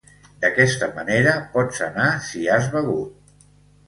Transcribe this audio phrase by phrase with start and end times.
[0.43, 3.37] D'aquesta manera pots anar si has begut.